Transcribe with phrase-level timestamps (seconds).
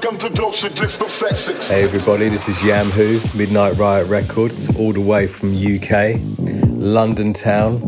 [0.00, 6.20] Hey everybody, this is Yam Who, Midnight Riot Records, all the way from UK,
[6.68, 7.82] London town,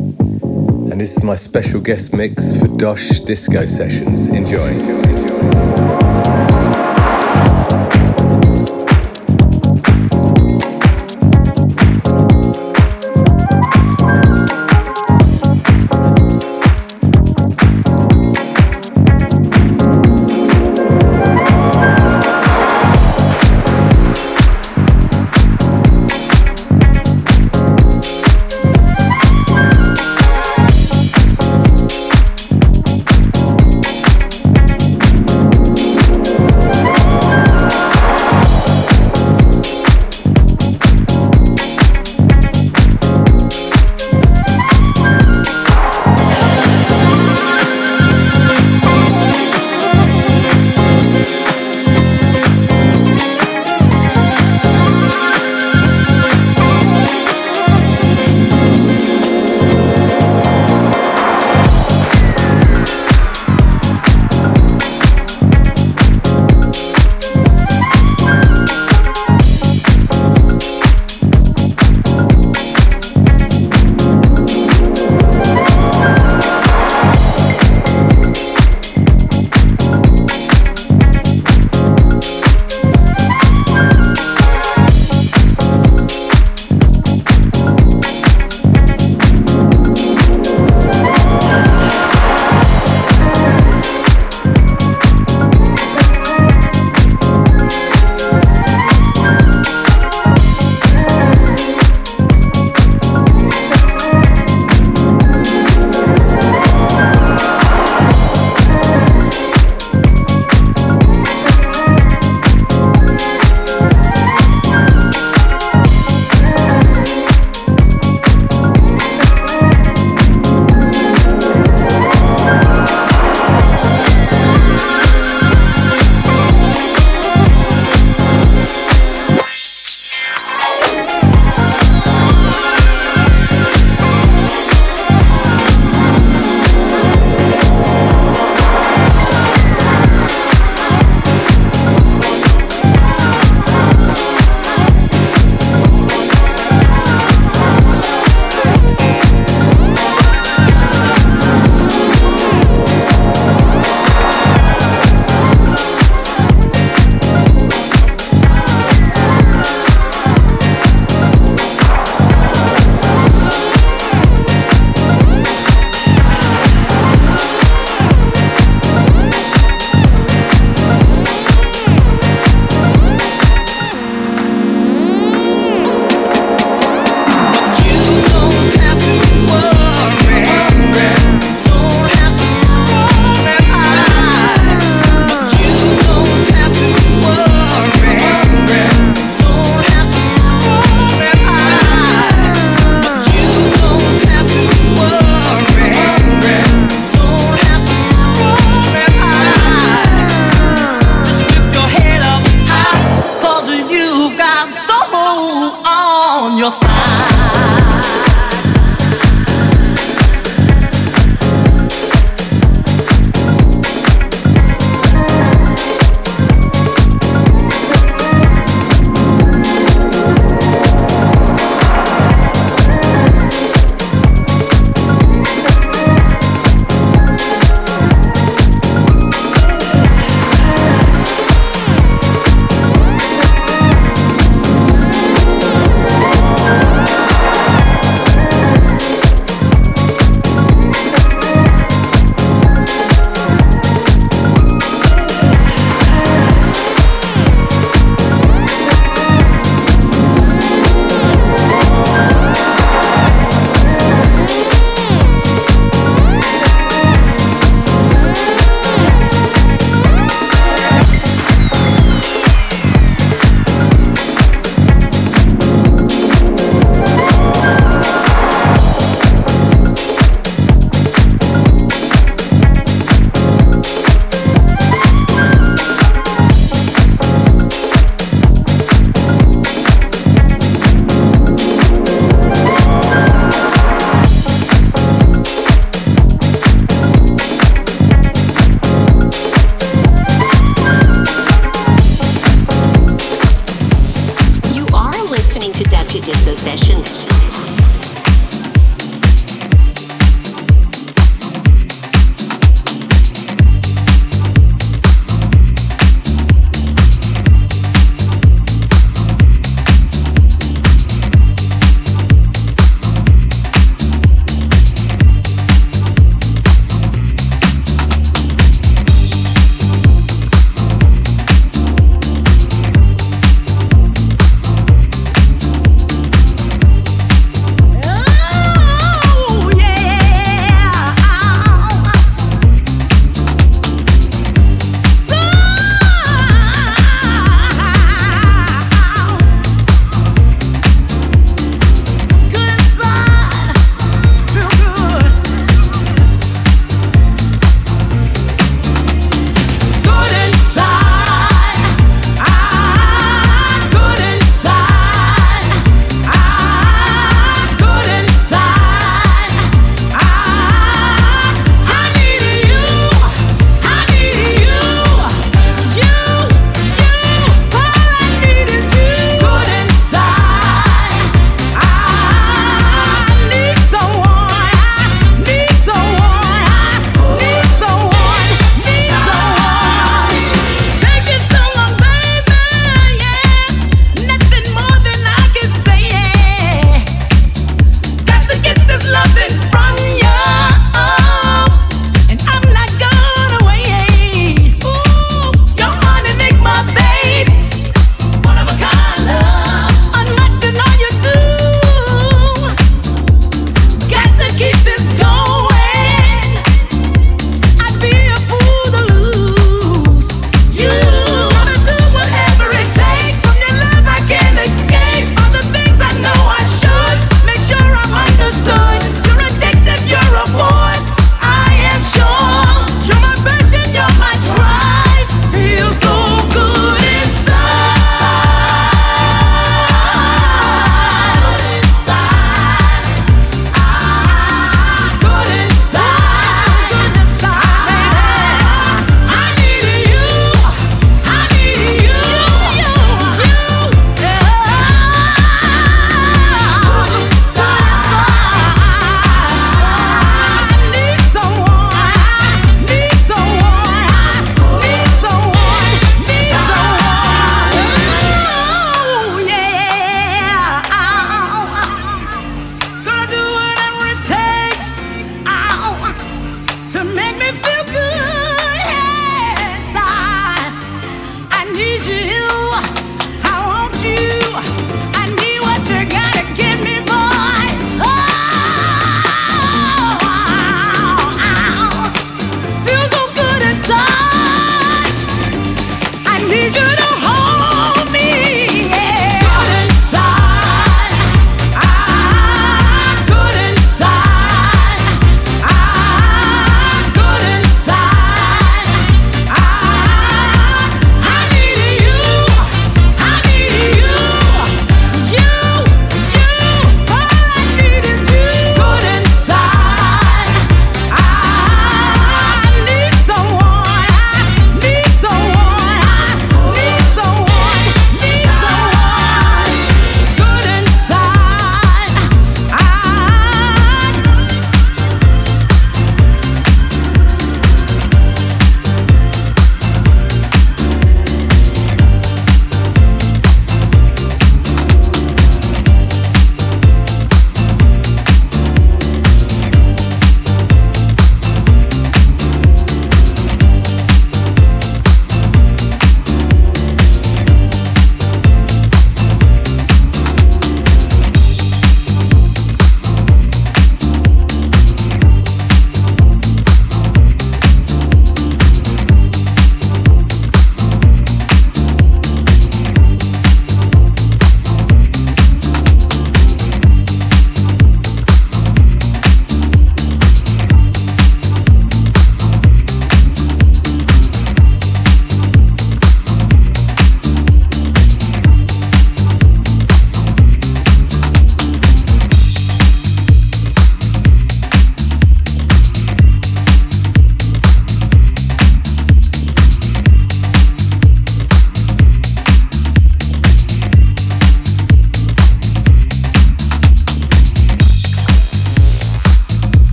[0.90, 4.26] and this is my special guest mix for Doche Disco Sessions.
[4.26, 5.29] Enjoy.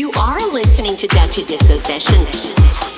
[0.00, 2.89] You are listening to Doche Disco Sessions.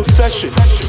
[0.00, 0.81] session.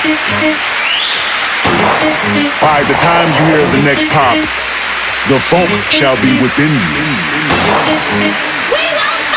[0.00, 0.08] By
[2.88, 4.32] the time you hear the next pop,
[5.28, 6.80] the funk shall be within you.
[7.28, 8.08] We won't
[8.72, 9.28] We won't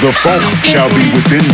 [0.00, 1.44] The funk shall be within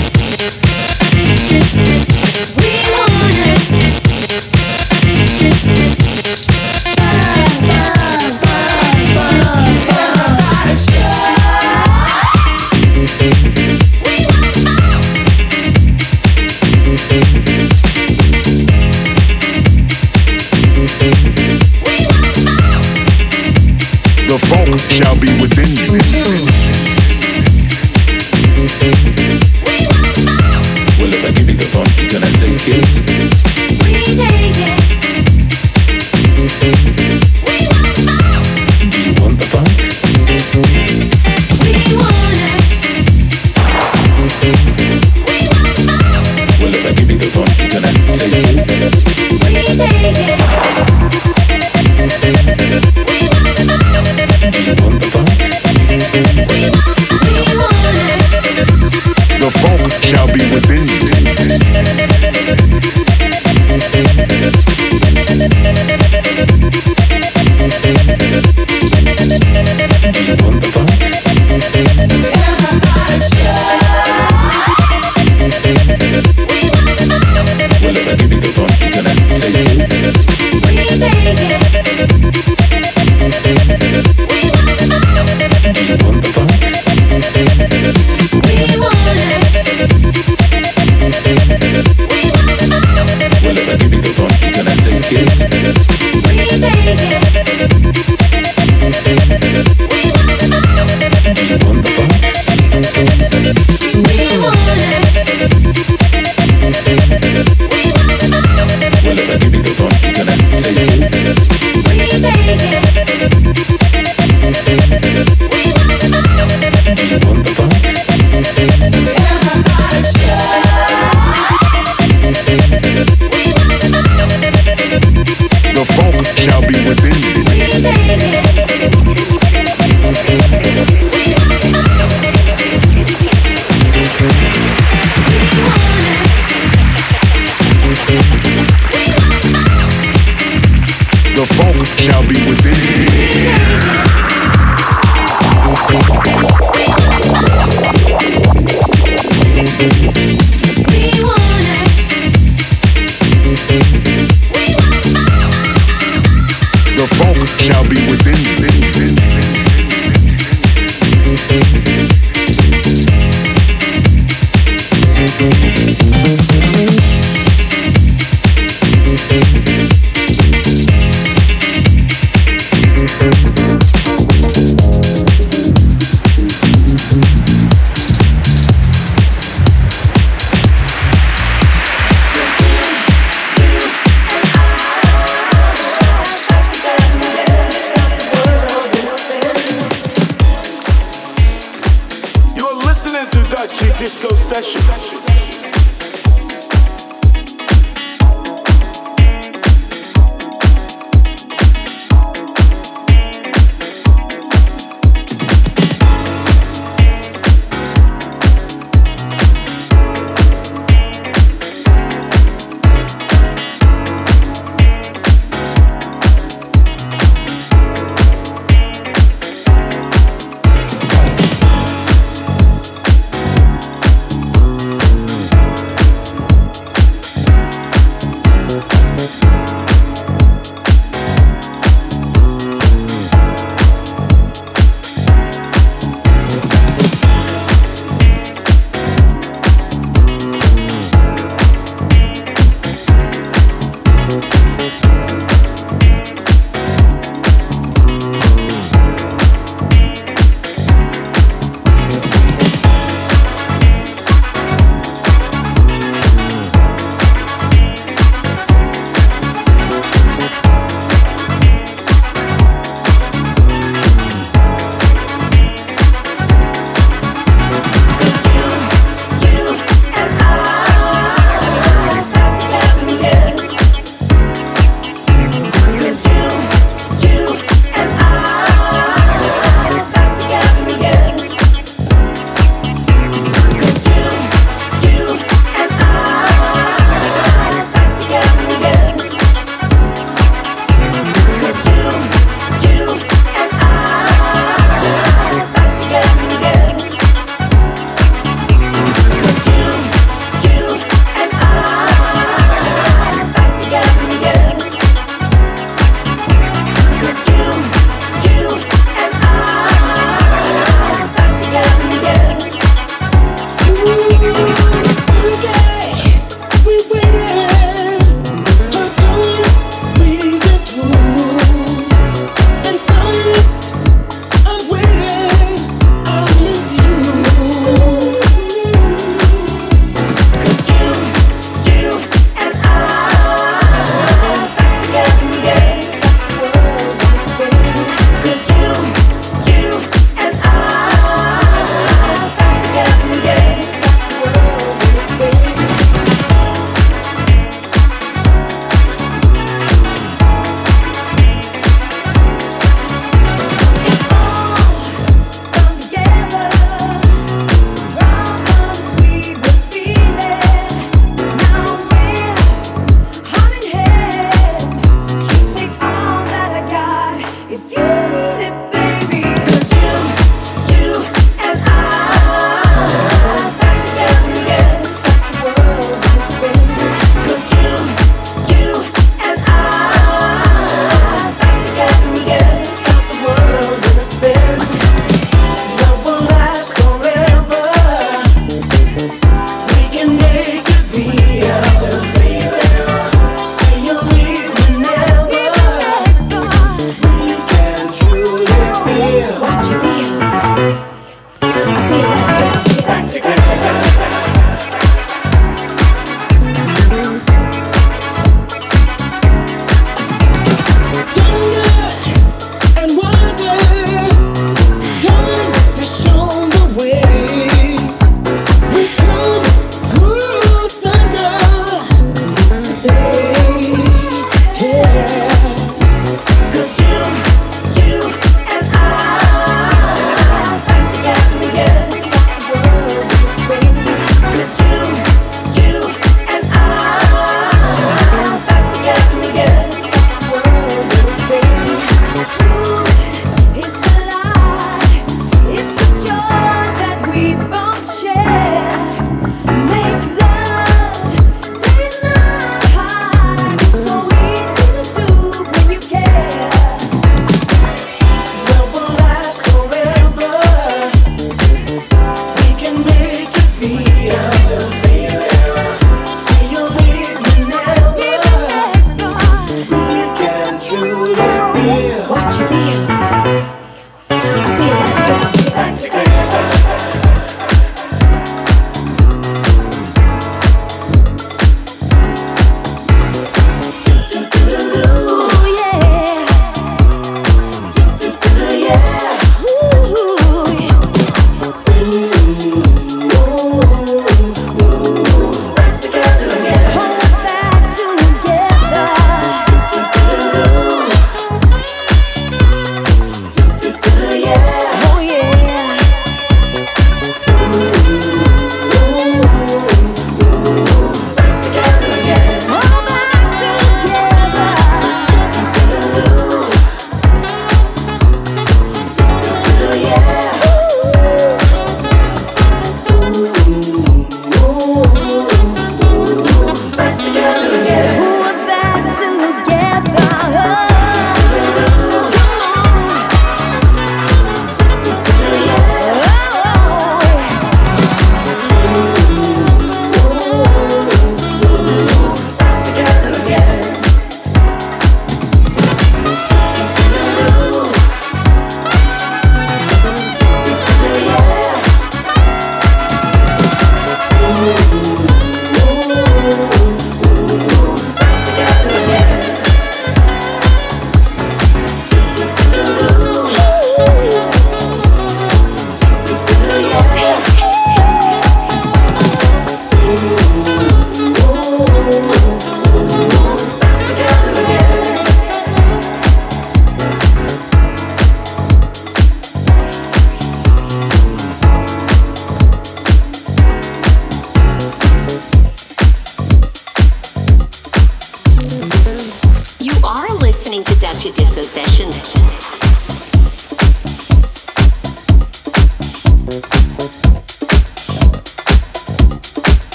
[0.00, 0.05] you.